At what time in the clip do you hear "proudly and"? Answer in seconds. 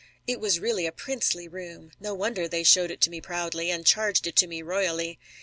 3.21-3.85